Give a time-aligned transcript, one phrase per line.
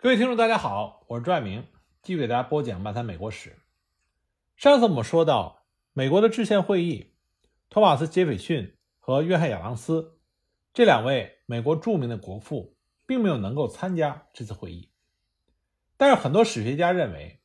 [0.00, 1.66] 各位听众，大家好，我是朱爱明，
[2.02, 3.50] 继续给大家播讲《漫谈美国史》。
[4.54, 7.14] 上次我们说到，美国的制宪会议，
[7.68, 10.20] 托马斯·杰斐逊和约翰·亚当斯
[10.72, 12.76] 这两位美国著名的国父，
[13.06, 14.92] 并没有能够参加这次会议。
[15.96, 17.40] 但是很多史学家认为，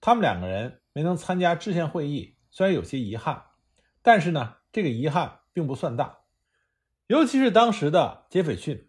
[0.00, 3.46] 他们两个人没能参加制宪会议，虽然有些遗憾，
[4.02, 6.18] 但是呢，这个遗憾并不算大。
[7.08, 8.88] 尤其是当时的杰斐逊，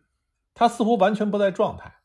[0.54, 1.96] 他似乎完全不在状态。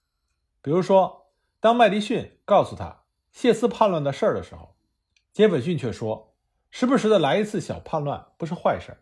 [0.63, 4.77] 比如说，当麦迪逊告诉他谢斯叛乱的事儿的时候，
[5.33, 6.37] 杰斐逊却说
[6.71, 8.97] ：“时不时的来一次小叛乱不是坏事，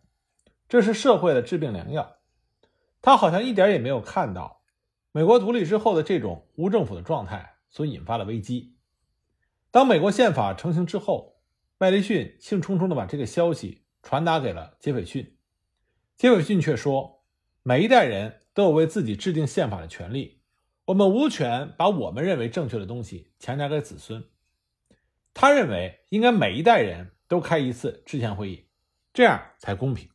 [0.69, 2.17] 这是社会的治病良药。”
[3.03, 4.63] 他好像一点也没有看到
[5.13, 8.77] 美国独立之后的这种无政府的状态所引发的危机。
[9.71, 11.41] 当美国宪法成型之后，
[11.79, 15.37] 麦迪逊兴冲冲地把这个消息传达给了杰斐逊，
[16.17, 17.23] 杰斐逊却说
[17.63, 20.40] ：“每一代人都有为自己制定宪法的权利。”
[20.91, 24.25] 我们无权把我们认为正确的东西强加给子孙。
[25.33, 28.67] 他认为应该每一代人都开一次制宪会议，
[29.13, 30.11] 这样才公平。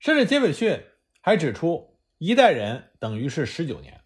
[0.00, 0.82] 甚至杰斐逊
[1.20, 4.00] 还指出，一代人等于是十九年。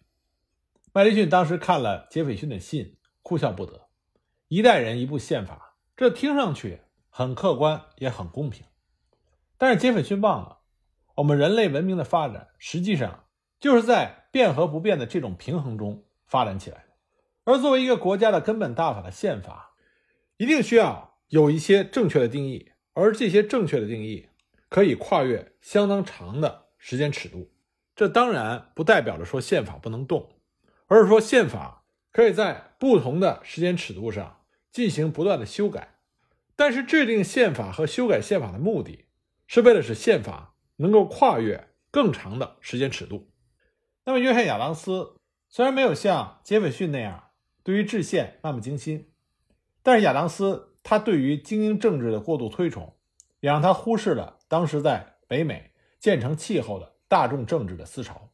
[0.91, 3.87] 麦迪逊当时看了杰斐逊的信，哭笑不得。
[4.49, 8.63] 一代人一部宪法，这听上去很客观，也很公平。
[9.57, 10.59] 但是杰斐逊忘了，
[11.15, 13.25] 我们人类文明的发展实际上
[13.59, 14.22] 就是在。
[14.33, 16.85] 变和不变的这种平衡中发展起来
[17.43, 19.75] 而作为一个国家的根本大法的宪法，
[20.37, 24.29] 一定需要有一些正确的定义，而这些正确的定义
[24.69, 27.51] 可以跨越相当长的时间尺度。
[27.95, 30.31] 这当然不代表着说宪法不能动，
[30.87, 35.99] 而是说宪法可以在不同的时间尺度上进行不断的修改。
[36.55, 39.05] 但是制定宪法和修改宪法的目的，
[39.45, 43.32] 是为了使宪法能够跨越更长的时间尺度。
[44.05, 45.15] 那么，约翰·亚当斯
[45.47, 47.31] 虽然没有像杰斐逊那样
[47.63, 49.11] 对于制宪漫不经心，
[49.81, 52.97] 但是亚当斯他对于精英政治的过度推崇，
[53.39, 58.29] 也让他忽视了当时在北美建成气候的大众政治的思潮。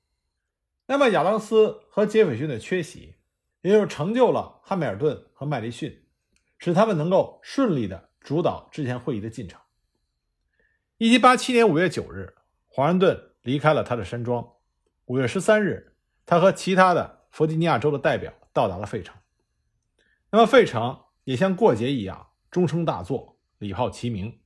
[0.87, 3.17] 那么，亚当斯和杰斐逊的缺席，
[3.61, 6.03] 也就是成就了汉密尔顿和麦迪逊，
[6.57, 9.61] 使他们能够顺利的主导制宪会议的进程。
[10.97, 12.33] 一七八七年五月九日，
[12.67, 14.53] 华盛顿离开了他的山庄。
[15.09, 19.15] 五月十三日，他和其他的弗吉尼亚州的代表到达了费城。
[20.29, 24.39] 那么，费城也像过节一样，钟声大作，礼炮齐鸣，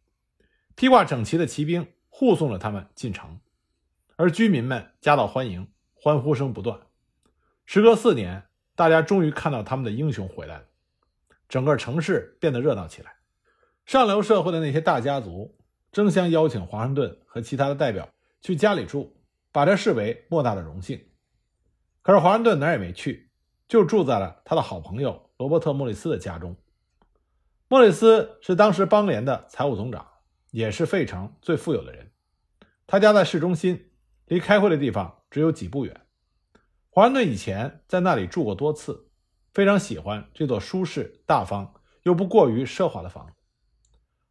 [0.75, 3.41] 披挂整齐的骑兵护送着他们进城，
[4.15, 6.79] 而居民们夹道欢迎，欢呼声不断。
[7.65, 8.43] 时隔四年，
[8.73, 10.65] 大家终于看到他们的英雄回来了，
[11.49, 13.13] 整个城市变得热闹起来。
[13.85, 15.57] 上流社会的那些大家族
[15.91, 18.07] 争相邀请华盛顿和其他的代表
[18.39, 19.19] 去家里住。
[19.53, 20.99] 把这视为莫大的荣幸，
[22.01, 23.29] 可是华盛顿哪儿也没去，
[23.67, 26.57] 就住在了他的好朋友罗伯特·莫里斯的家中。
[27.67, 30.07] 莫里斯是当时邦联的财务总长，
[30.49, 32.11] 也是费城最富有的人。
[32.87, 33.91] 他家在市中心，
[34.25, 36.01] 离开会的地方只有几步远。
[36.89, 39.11] 华盛顿以前在那里住过多次，
[39.53, 43.33] 非常喜欢这座舒适、大方又不过于奢华的房子。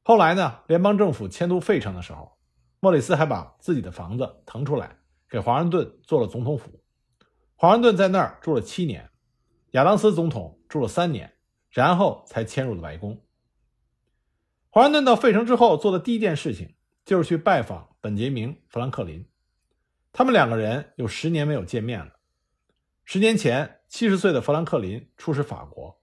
[0.02, 2.36] 后来呢，联邦政府迁都费城的时候，
[2.80, 4.96] 莫里斯还把自己的房子腾出来。
[5.32, 6.84] 给华盛顿做了总统府，
[7.56, 9.08] 华盛顿在那儿住了七年，
[9.70, 11.38] 亚当斯总统住了三年，
[11.70, 13.18] 然后才迁入了白宫。
[14.68, 16.74] 华盛顿到费城之后做的第一件事情
[17.06, 19.26] 就是去拜访本杰明·富兰克林，
[20.12, 22.12] 他们两个人有十年没有见面了。
[23.06, 25.98] 十年前，七十岁的富兰克林出使法国，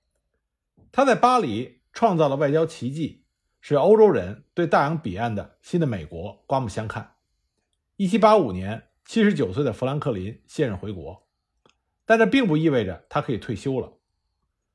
[0.91, 3.25] 他在巴黎创造了外交奇迹，
[3.61, 7.13] 使欧洲人对大洋彼岸的新的美国刮目相看。
[7.95, 8.88] 一七八五年。
[9.09, 11.27] 七十九岁的富兰克林卸任回国，
[12.05, 13.93] 但这并不意味着他可以退休了。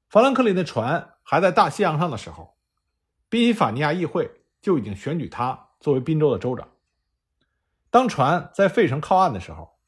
[0.08, 2.56] 富兰克林的船还在大西洋上的时候，
[3.28, 4.28] 宾夕法尼亚议会
[4.60, 6.68] 就已经选举他作为宾州的州长。
[7.90, 9.78] 当船在费城靠岸的时候，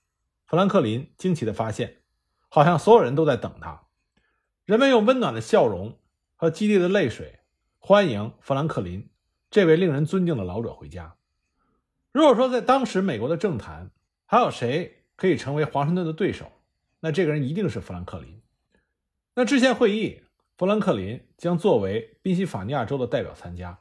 [0.46, 2.02] 富兰克林惊奇地发现，
[2.48, 3.82] 好像所有人都在等他。
[4.64, 5.98] 人们用温暖的笑容
[6.36, 7.40] 和激烈的泪水
[7.80, 9.10] 欢迎富兰克林
[9.50, 11.16] 这位令人尊敬的老者回家。
[12.12, 13.90] 如果说在当时美国的政坛，
[14.26, 16.50] 还有谁可以成为华盛顿的对手？
[16.98, 18.42] 那这个人一定是富兰克林。
[19.34, 20.20] 那制宪会议，
[20.56, 23.78] 富兰克林将作为宾夕法尼亚州的代表参加。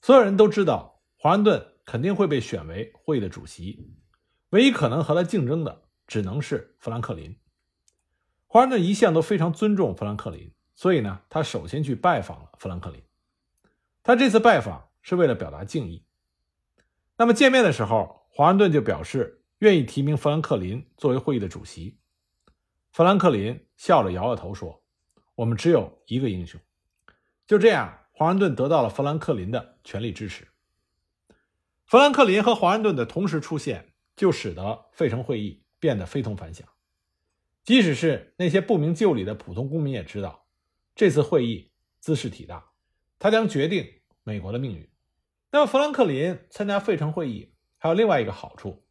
[0.00, 3.92] 所有人都知道，华盛顿肯定会被选为会议的主席。
[4.50, 7.36] 唯一可能和他竞争的，只能是富兰克林。
[8.46, 13.02] 华盛顿一向都非常尊重富兰克林，所以呢，他首先去拜访了富兰克林。
[14.04, 16.04] 他这次拜访是为了表达敬意。
[17.16, 19.38] 那么见面的时候，华盛顿就表示。
[19.60, 21.98] 愿意提名富兰克林作为会议的主席。
[22.92, 24.82] 富兰克林笑着摇摇头说
[25.36, 26.58] ：“我们只有一个英雄。”
[27.46, 30.48] 就这样，华盛顿得到了富兰克林的全力支持。
[31.84, 36.66] 富兰克林和华盛顿的同时出现，就使得费城会议变得非同凡响。
[37.62, 40.46] 即使是那些不明就里的普通公民也知道，
[40.94, 42.70] 这次会议兹事体大，
[43.18, 43.86] 它将决定
[44.22, 44.88] 美国的命运。
[45.50, 48.86] 那么，富兰克林参加费城会议还有另外一个好处，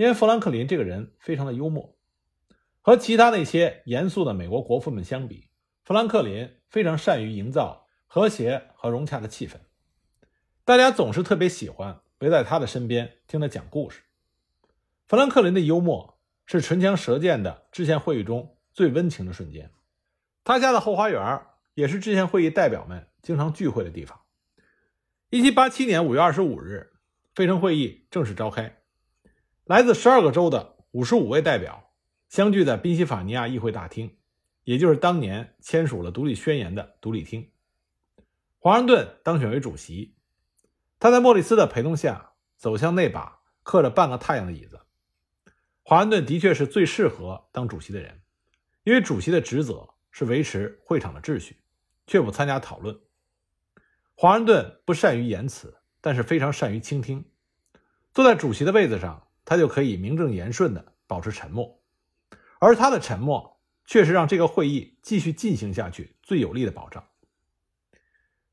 [0.00, 1.94] 因为富兰克林这个人非常的幽默，
[2.80, 5.50] 和其他那些严肃的美国国父们相比，
[5.84, 9.56] 富兰克林非常善于营造和谐和融洽的气氛，
[10.64, 12.00] 大家总是特别喜欢。
[12.20, 14.00] 围在他的身边听他讲故事。
[15.06, 19.70] 富兰克林的幽默是唇枪舌剑的制宪会议中最温情的瞬间。
[20.44, 21.42] 他家的后花园
[21.74, 24.18] 也是制宪会议代表们经常聚会的地方。
[25.28, 26.90] 一七八七年五月二十五日，
[27.34, 28.79] 费城会议正式召开，
[29.70, 31.92] 来自十二个州的五十五位代表
[32.28, 34.16] 相聚在宾夕法尼亚议会大厅，
[34.64, 37.52] 也就是当年签署了独立宣言的独立厅。
[38.58, 40.16] 华盛顿当选为主席。
[40.98, 44.80] 他在莫里斯的陪同下走向那把刻着半个太阳的椅子。
[45.84, 48.22] 华盛顿的确是最适合当主席的人，
[48.82, 51.62] 因为主席的职责是维持会场的秩序，
[52.08, 52.98] 却不参加讨论。
[54.16, 57.24] 华盛顿不善于言辞，但是非常善于倾听。
[58.12, 61.82] 坐在主席的位子上，他就可以名正言顺地保持沉默，
[62.60, 67.04] 而他的沉默却是让这个会议继续进行下去最有力的保障。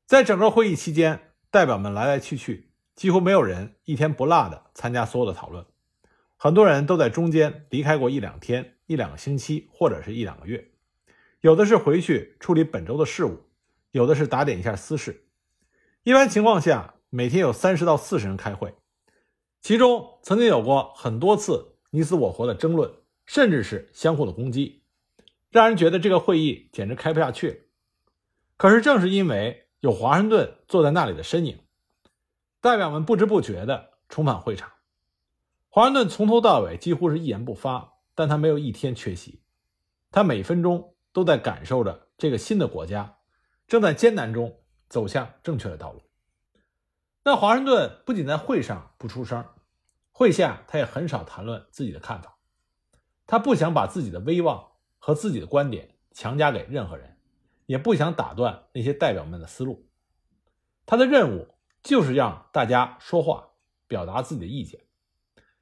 [0.06, 1.20] 在整个会议期间。
[1.50, 5.64] 代表们来来去去，几乎没有人一天不落的参加所有的讨论。
[6.36, 10.72] 很多人都在中间离开过一两天、一两个星期，或者是一两个月。
[11.40, 13.46] 有的是回去处理本周的事务，
[13.92, 15.24] 有的是打点一下私事。
[16.02, 18.74] 一般情况下，每天有三十到四十人开会，
[19.60, 22.92] 其中曾经有过很多次你死我活的争论，
[23.26, 24.82] 甚至是相互的攻击，
[25.50, 27.68] 让人觉得这个会议简直开不下去。
[28.56, 29.64] 可是正是因为。
[29.80, 31.60] 有华盛顿坐在那里的身影，
[32.60, 34.72] 代表们不知不觉地重返会场。
[35.68, 39.40] 华盛顿从头到尾几乎是一言不发，但他没有一天缺席。
[40.10, 43.18] 他每分钟都在感受着这个新的国家
[43.68, 44.58] 正在艰难中
[44.88, 46.02] 走向正确的道路。
[47.28, 49.44] 但华盛顿不仅在会上不出声，
[50.12, 52.38] 会下他也很少谈论自己的看法。
[53.26, 54.66] 他不想把自己的威望
[54.96, 57.18] 和自己的观点强加给任何人。
[57.66, 59.90] 也不想打断那些代表们的思路，
[60.86, 61.48] 他的任务
[61.82, 63.50] 就是让大家说话，
[63.86, 64.80] 表达自己的意见，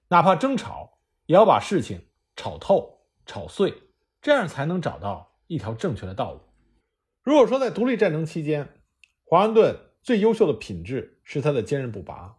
[0.07, 3.91] 哪怕争吵，也要把事情吵透、吵碎，
[4.23, 6.43] 这样才能找到一条正确的道路。
[7.25, 8.81] 如果说在独立战争期间，
[9.25, 12.37] 华盛顿最优秀的品质是他的坚韧不拔，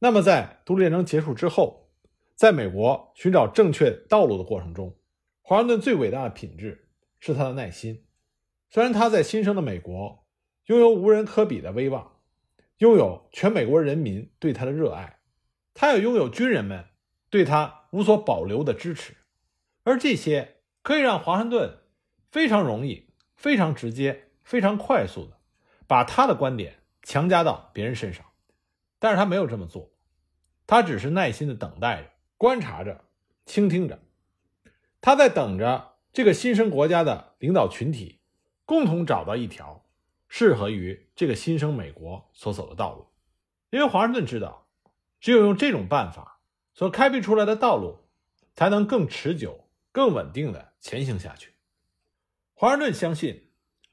[0.00, 1.92] 那么在独立战争结束之后，
[2.34, 4.96] 在美国寻找正确道路的过程中，
[5.40, 6.88] 华盛顿最伟大的品质
[7.20, 8.04] 是他的耐心。
[8.68, 10.26] 虽然他在新生的美国
[10.66, 12.16] 拥有无人可比的威望，
[12.78, 15.20] 拥有全美国人民对他的热爱，
[15.74, 16.86] 他也拥有军人们
[17.30, 19.14] 对他无所保留的支持，
[19.84, 21.78] 而这些可以让华盛顿
[22.32, 25.38] 非常容易、非常直接、非常快速的
[25.86, 28.24] 把他的观点强加到别人身上。
[28.98, 29.90] 但是他没有这么做，
[30.66, 33.04] 他只是耐心的等待着、观察着、
[33.46, 34.00] 倾听着，
[35.00, 38.16] 他在等着这个新生国家的领导群体。
[38.64, 39.86] 共同找到一条
[40.28, 43.06] 适合于这个新生美国所走的道路，
[43.70, 44.66] 因为华盛顿知道，
[45.20, 46.42] 只有用这种办法
[46.74, 48.00] 所开辟出来的道路，
[48.54, 51.54] 才能更持久、更稳定的前行下去。
[52.52, 53.50] 华盛顿相信，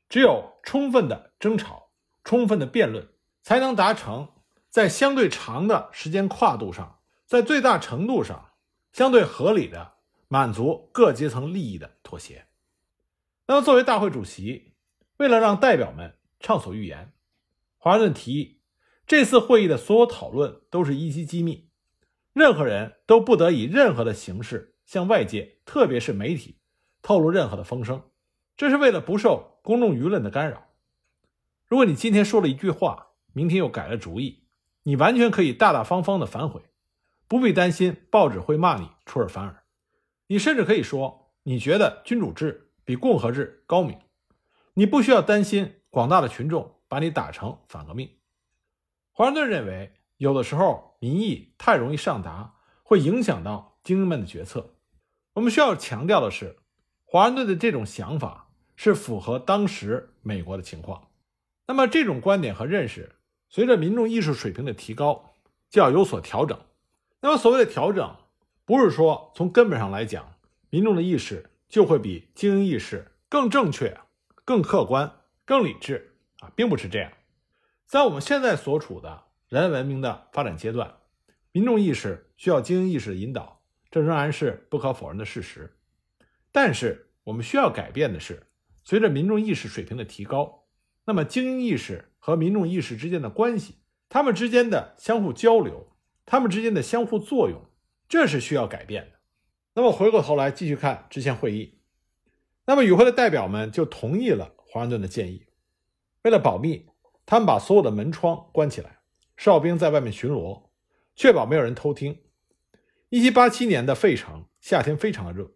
[0.10, 1.85] 只有充分的争吵、
[2.25, 3.08] 充分的辩论，
[3.41, 4.29] 才能达成
[4.70, 8.50] 在相对长的时间跨度上，在最大程度上
[8.91, 9.94] 相对合理的
[10.27, 12.48] 满足各阶层利益的妥协。
[13.48, 14.74] 那么，作为大会主席，
[15.17, 17.13] 为了让代表们畅所欲言，
[17.77, 18.60] 华盛顿提议，
[19.05, 21.70] 这次会议的所有讨论都是一级机密，
[22.34, 26.58] 任何人都不得以任何的形式向外界，特别是媒体，
[27.03, 28.01] 透露任何的风声。
[28.58, 30.64] 这是为了不受公众舆论的干扰。
[31.67, 34.43] 如果你今天说了一句话，明天又改了主意，
[34.84, 36.62] 你完全可以大大方方的反悔，
[37.27, 39.63] 不必担心报纸会骂你出尔反尔。
[40.27, 42.63] 你甚至可以说，你觉得君主制。
[42.88, 43.98] 比共和制高明，
[44.75, 48.07] 你不需要担心广大的群众把你打成反革命。
[49.12, 52.53] 华盛顿认为，有的时候民意太容易上达，
[52.84, 54.75] 会影响到精英们的决策。
[55.34, 56.60] 我们需要强调的是，
[57.05, 61.05] 华盛顿的这种想法是符合当时美国的情况。
[61.67, 63.15] 那么，这种观点和认识，
[63.50, 65.34] 随着民众意识水平的提高，
[65.69, 66.60] 就要有所调整。
[67.22, 68.15] 那么，所谓的调整，
[68.65, 70.36] 不是说从根本上来讲，
[70.69, 71.50] 民众的意识。
[71.67, 73.98] 就会比精英意识更正确、
[74.45, 75.12] 更客观、
[75.43, 77.12] 更理智啊，并不是这样。
[77.88, 80.93] 在我们现在所处的人类文明的发展阶段，
[81.51, 85.75] 民众意识需要精英意识的引导，这仍然是不可否认的事实。
[86.51, 88.45] 但是，我们需要改变的是，
[88.84, 90.64] 随着民众意识水平的提高，
[91.06, 93.76] 那么精英意识和民众意识之间的关系，
[94.10, 95.96] 他们之间的相互交流，
[96.26, 97.62] 他们之间的相互作用，
[98.08, 99.20] 这是需要改变的。
[99.76, 101.80] 那么回过头来继续看之前会议，
[102.66, 105.46] 那么与会的代表们就同意了华盛顿的建议。
[106.24, 106.88] 为了保密，
[107.26, 109.00] 他们把所有的门窗关起来，
[109.38, 110.70] 哨兵在外面巡逻，
[111.16, 112.20] 确保没有人偷听。
[113.12, 115.52] 1787年的费城夏天非常的热，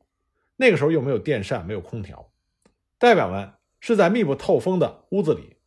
[0.58, 2.32] 那个时候又没有电扇，没有空调，
[3.00, 5.58] 代表们是在密不透风的屋子里，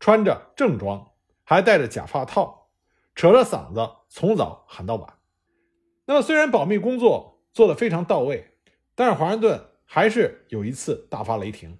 [0.00, 1.12] 穿着正装，
[1.44, 2.70] 还戴着假发套，
[3.14, 5.18] 扯着嗓子从早喊到晚。
[6.06, 8.56] 那么虽然保密工作，做得非常到位，
[8.94, 11.78] 但是华盛顿还是有一次大发雷霆。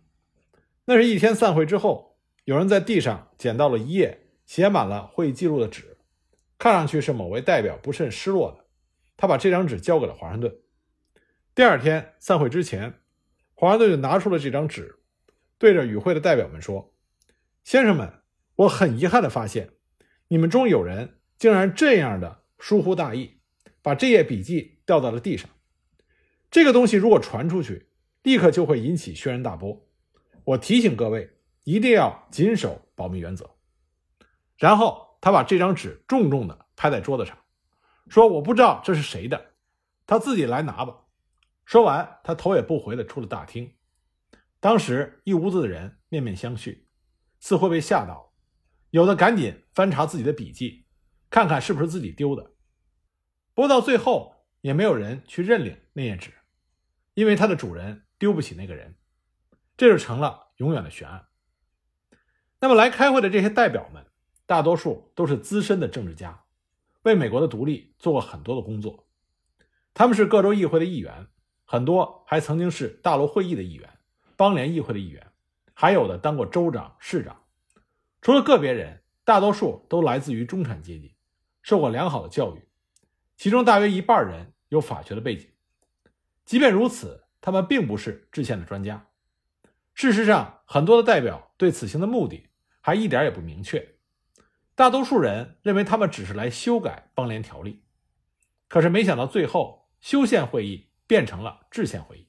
[0.84, 5.98] 那是一天散会之后，有人在地上捡到了一页写满了会议记录的纸，
[6.58, 8.64] 看上去是某位代表不甚失落的。
[9.16, 10.56] 他把这张纸交给了华盛顿。
[11.54, 13.00] 第二天散会之前，
[13.54, 15.01] 华盛顿就拿出了这张纸，
[15.62, 16.92] 对着与会的代表们说
[17.62, 18.14] ：“先生们，
[18.56, 19.74] 我很遗憾地发现，
[20.26, 23.38] 你们中有人竟然这样的疏忽大意，
[23.80, 25.48] 把这页笔记掉到了地上。”
[26.50, 27.86] 这个东西如果传出去，
[28.24, 29.86] 立刻就会引起轩然大波。
[30.42, 31.30] 我提醒各位，
[31.62, 33.48] 一定要谨守保密原则。
[34.56, 37.38] 然后他把这张纸重重地拍在桌子上，
[38.08, 39.52] 说：“我不知道这是谁的，
[40.08, 41.02] 他自己来拿吧。”
[41.64, 43.72] 说完，他头也不回地出了大厅。
[44.62, 46.84] 当时一屋子的人面面相觑，
[47.40, 48.32] 似乎被吓到了，
[48.90, 50.86] 有的赶紧翻查自己的笔记，
[51.28, 52.54] 看看是不是自己丢的。
[53.54, 56.32] 不过到最后，也没有人去认领那页纸。
[57.14, 58.96] 因为它的主人丢不起那个人，
[59.76, 61.26] 这就成了永远的悬案。
[62.60, 64.06] 那么来开会的这些代表们，
[64.46, 66.44] 大多数都是资深的政治家，
[67.02, 69.08] 为美国的独立做过很多的工作。
[69.92, 71.26] 他们是各州议会的议员，
[71.64, 73.91] 很多还曾经是大陆会议的议员、
[74.42, 75.24] 邦联议会的议员，
[75.72, 77.44] 还有的当过州长、市长。
[78.20, 81.14] 除了个别人，大多数都来自于中产阶级，
[81.62, 82.66] 受过良好的教育，
[83.36, 85.48] 其中大约一半人有法学的背景。
[86.44, 89.06] 即便如此，他们并不是制宪的专家。
[89.94, 92.48] 事实上，很多的代表对此行的目的
[92.80, 93.94] 还一点也不明确。
[94.74, 97.84] 大多数人认为他们只是来修改邦联条例，
[98.66, 102.26] 可是没想到最后修宪会议变成了制宪会议，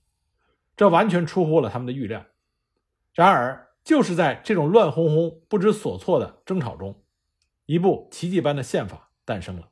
[0.76, 2.26] 这完全出乎了他们的预料。
[3.14, 7.04] 然而，就是在这种乱哄哄、不知所措的争吵中，
[7.66, 9.70] 一部奇迹般的宪法诞生了。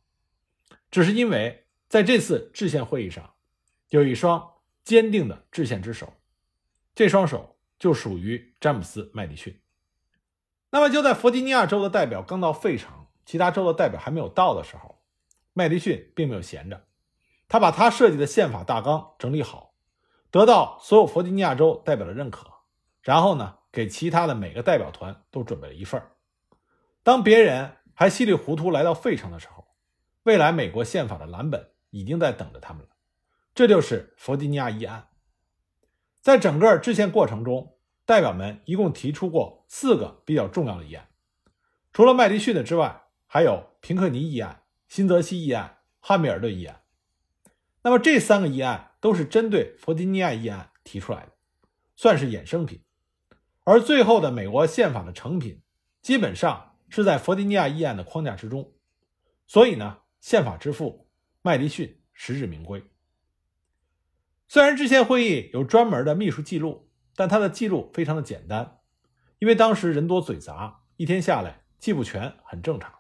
[0.89, 3.33] 只是因为在这次制宪会议上。
[3.89, 4.53] 有一双
[4.85, 6.13] 坚定的制宪之手，
[6.95, 9.59] 这双手就属于詹姆斯·麦迪逊。
[10.69, 15.03] 那么就在弗吉尼亚州的代表刚到费城，其他州的代表还没有到的时候，
[15.51, 16.87] 麦迪逊并没有闲着，
[17.49, 19.70] 他把他设计的宪法大纲整理好，
[20.31, 22.47] 得到所有弗吉尼亚州代表的认可，
[23.01, 26.01] 然后呢，给其他的每个代表团都准备了一份
[27.03, 29.67] 当别人还稀里糊涂来到费城的时候，
[30.23, 32.89] 未来美国宪法的蓝本已经在等着他们了。
[33.53, 35.09] 这就是弗吉尼亚议案。
[36.21, 41.09] 在整个制宪过程中，代表们一共提出过四个比较重要的议案，
[41.91, 46.80] 除了麦迪逊的之外，还有平克尼议案、新泽西议案、汉密尔顿议案。
[47.83, 51.31] 那么这三个议案都是针对弗吉尼亚议案提出来的，
[51.95, 52.83] 算是衍生品。
[53.63, 55.61] 而最后的美国宪法的成品，
[56.01, 58.73] 基本上是在弗吉尼亚议案的框架之中。
[59.47, 61.09] 所以呢，宪法之父
[61.41, 62.83] 麦迪逊实至名归。
[64.47, 68.79] 虽然制宪会议有专门的秘书记录，但他的记录非常的简单，
[69.39, 72.93] 因为当时人多嘴杂，一天下来记不全很正常。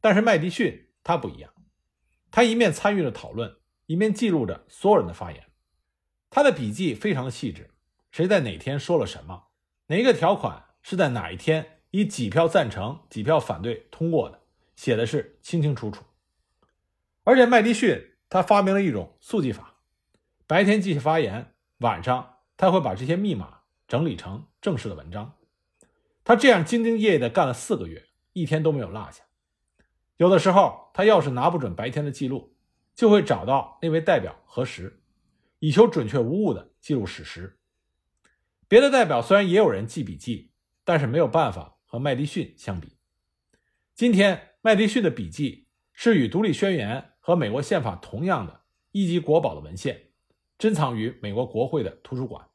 [0.00, 1.52] 但是麦迪逊他不一样，
[2.30, 3.56] 他一面参与了讨论，
[3.90, 5.46] 一面记录着所有人的发言。
[6.30, 7.70] 他的笔记非常的细致，
[8.12, 9.48] 谁在哪天说了什么，
[9.88, 14.42] 哪一个条款是在哪一天以几票赞成、几票反对通过的，
[14.76, 16.04] 写的是清清楚楚。
[17.24, 19.74] 而且麦迪逊他发明了一种速记法。
[20.46, 25.34] 白天继续发言，晚上他会把这些密码整理成正式的文章。
[26.22, 29.24] 他这样兢兢业业地干了四个月，一天都没有落下。
[30.16, 32.54] 有的时候，他要是拿不准白天的记录，
[32.94, 35.02] 就会找到那位代表核实，
[35.58, 37.58] 以求准确无误地记录史实。
[38.68, 40.52] 别的代表虽然也有人记笔记，
[40.84, 42.96] 但是没有办法和麦迪逊相比。
[43.94, 50.08] 今天，麦迪逊的笔记是与《独立宣言》和美国宪法同样的一级国宝的文献。
[50.56, 52.48] 珍藏于美国国会的图书馆。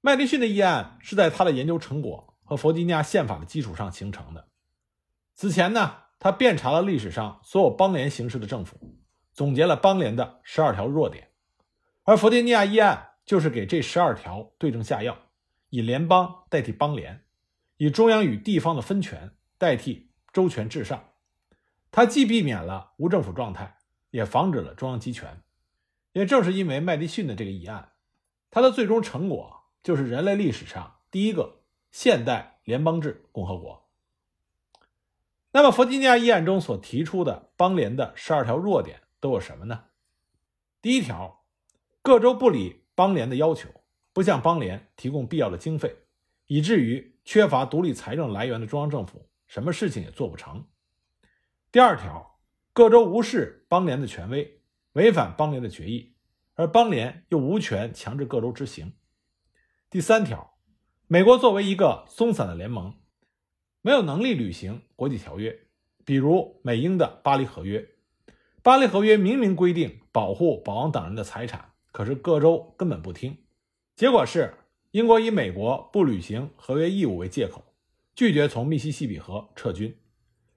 [0.00, 4.48] 麦迪逊的议案是在他的研究成果和弗吉尼亚宪法的基础上形成的。
[5.34, 8.78] 此前呢，他遍查了历史上所有邦联形式的政府，
[9.32, 11.32] 总结了邦联的十二条弱点，
[12.04, 15.18] 而弗吉尼亚议案就是给这十二条对症下药，
[15.70, 17.24] 以联邦代替邦联，
[17.76, 21.08] 以中央与地方的分权代替州权至上。
[21.90, 23.78] 他既避免了无政府状态，
[24.12, 25.42] 也防止了中央集权。
[26.12, 27.94] 也正是因为麦迪逊的这个议案，
[28.48, 29.64] 他的最终成果。
[29.82, 33.81] 就是人类历史上第一个现代联邦制共和国。
[35.54, 39.84] 那么，弗吉尼亚议案中所提出的邦联的十二条弱点都有什么呢？
[40.80, 41.44] 第一条，
[42.00, 43.68] 各州不理邦联的要求，
[44.14, 45.94] 不向邦联提供必要的经费，
[46.46, 50.64] 以至于缺乏独立财政来源的中央政府什么事情也做不成。
[51.70, 52.38] 第二条，
[52.72, 54.62] 各州无视邦联的权威，
[54.94, 56.14] 违反邦联的决议，
[56.54, 58.94] 而邦联又无权强制各州执行。
[59.90, 60.56] 第三条，
[61.08, 62.94] 美国作为一个松散的联盟，
[63.82, 65.66] 没有能力履行国际条约，
[66.04, 67.86] 比如美英的巴黎合约。
[68.62, 73.36] 巴黎合约明明规定保护保王党人的财产，可是各州根本不听。
[73.96, 74.54] 结果是
[74.92, 77.64] 英国以美国不履行合约义务为借口，
[78.14, 79.98] 拒绝从密西西比河撤军，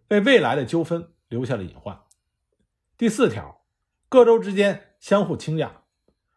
[0.10, 2.00] 为未来的纠纷留下了隐患。
[2.96, 3.65] 第四条，
[4.08, 5.72] 各州之间相互倾轧，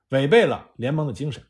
[0.08, 1.44] 违背了联盟的精神。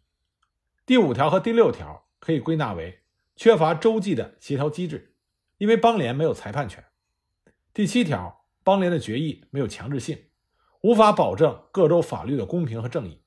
[0.84, 3.02] 第五条和第六条可以归纳为
[3.36, 5.14] 缺乏洲际的协调机制，
[5.58, 6.84] 因为邦联没有裁判权。
[7.74, 10.30] 第七条，邦联的决议没有强制性，
[10.82, 13.22] 无法保证各州法律的公平和正义。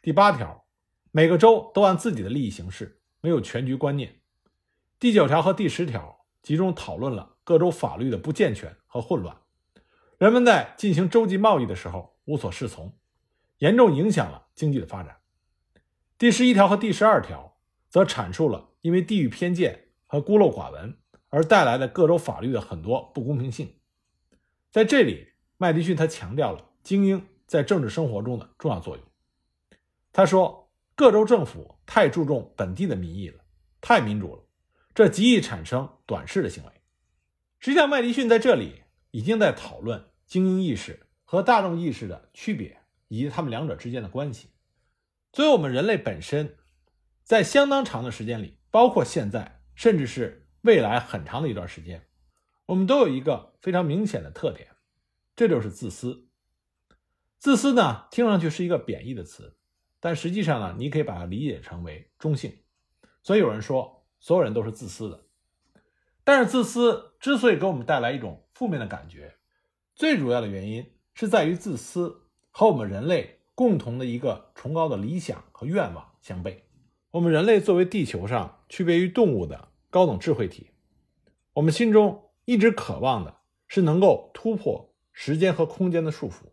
[0.00, 0.66] 第八条，
[1.10, 4.20] 每个州都按自己的利益行事，没有全局观念。
[4.98, 9.36] 第九条和第十条集中讨论了各州法律的不健全和混乱，
[10.18, 12.96] 人们在进行洲际贸易的时候无所适从，
[13.58, 15.16] 严重影响了经济的发展。
[16.16, 20.98] 第十一条和第十二条则阐述了因为地域偏见和孤陋寡闻
[21.30, 23.74] 而带来的各州法律的很多不公平性。
[24.70, 29.04] 在这里，麦迪逊他强调了精英在政治生活中的重要作用。
[30.12, 33.40] 他说，各州政府太注重本地的民意了，
[33.80, 34.42] 太民主了，
[34.94, 36.70] 这极易产生短视的行为。
[37.58, 44.48] 实际上，麦迪逊在这里已经在讨论精英意识和大众意识的区别以及他们两者之间的关系。
[45.32, 46.56] 作为我们人类本身，
[47.22, 52.06] 在相当长的时间里，包括现在，甚至是未来很长的一段时间，
[52.66, 54.68] 我们都有一个非常明显的特点，
[55.34, 56.28] 这就是自私。
[57.38, 59.56] 自私呢，听上去是一个贬义的词，
[60.00, 62.58] 但实际上呢，你可以把它理解成为中性。
[63.22, 65.24] 所以有人说，所有人都是自私的。
[66.24, 69.36] 但是自私之所以给我们带来一种负面的感觉，
[69.94, 73.36] 最主要的原因是在于自私和我们人类。
[73.54, 76.60] 共同的一个崇高的理想和愿望相悖。
[77.10, 80.70] 我们人类作为地球上区别于动物的高等智慧体，
[81.54, 86.52] 我们心中一直渴望的是能够突破时间和空间的束缚。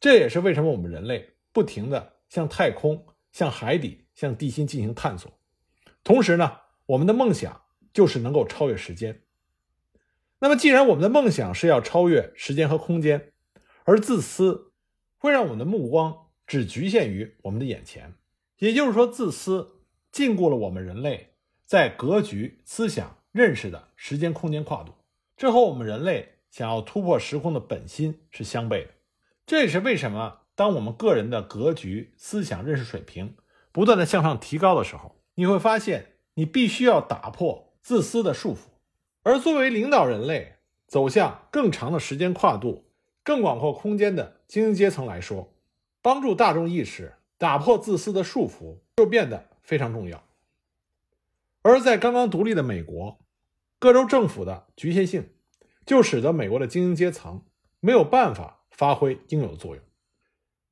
[0.00, 5.32] 这也是为什么我们人类不停的向太空、向海底、向地心进行探索。
[6.02, 9.22] 同时呢，我们的梦想就是能够超越时间。
[10.38, 13.32] 那么，既然我们的梦想是要超越时间和空间，
[13.84, 14.66] 而自私。
[15.20, 18.14] 会让我们的目光只局限于我们的眼前，
[18.58, 19.82] 也就是说，自私
[20.12, 21.34] 禁锢了我们人类
[21.68, 24.94] 在格局、思想、认识的时间空间跨度，
[25.36, 28.92] 这和我们人类想要突破时空的本心是相悖的。
[29.44, 33.36] 这也是为什么，当我们个人的格局、思想、认识水平
[33.70, 38.70] 不断的向上提高的时候，你会发现你必须要打破自私的束缚，
[39.22, 40.54] 而作为领导人类
[40.86, 42.86] 走向更长的时间跨度。
[43.22, 45.52] 更广阔空间的精英阶层来说，
[46.00, 50.24] 帮助大众意识打破自私的束缚就变得非常重要。
[51.62, 53.24] 而在刚刚独立的美国，
[53.78, 55.34] 各州政府的局限性
[55.84, 57.44] 就使得美国的精英阶层
[57.80, 59.84] 没有办法发挥应有的作用。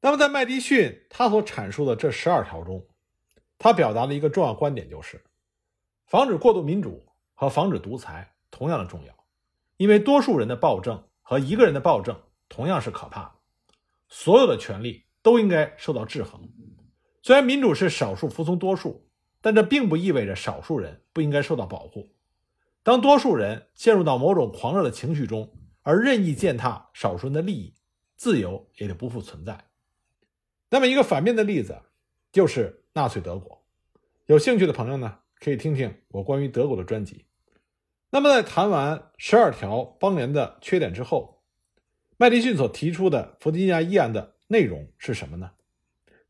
[0.00, 2.86] 那么，在麦迪逊他所阐述的这十二条中，
[3.58, 5.24] 他表达的一个重要观点就是：
[6.06, 9.14] 防止过度民主和防止独裁同样的重要，
[9.76, 12.20] 因为多数人的暴政和一个人的暴政。
[12.48, 13.32] 同样是可怕的，
[14.08, 16.48] 所有的权利都应该受到制衡。
[17.20, 19.05] 虽然民主是少数服从多数，
[19.46, 22.10] 但这并不意味着少数人不应该受到保护。
[22.82, 27.72] 当多数人陷入到某种狂热的情绪中，而任意践踏少数人的利益，
[28.16, 29.66] 自由也就不复存在。
[30.68, 31.80] 那么，一个反面的例子
[32.32, 33.64] 就是纳粹德国。
[34.24, 37.26] 有兴趣的朋友呢，可以听听我关于德国的专辑。
[38.10, 41.44] 那么，在谈完十二条邦联的缺点之后，
[42.16, 45.52] 麦迪逊所提出的弗吉尼亚议案的内容是什么呢？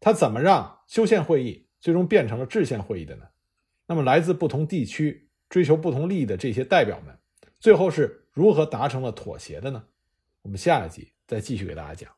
[0.01, 3.23] 他怎么让修宪会议最终变成了制宪会议的呢？
[3.87, 7.17] 那么，来自不同地区、追求不同利益的这些代表们，
[7.61, 9.85] 最后是如何达成了妥协的呢？
[10.43, 12.11] 我们下一集再继续给大家讲。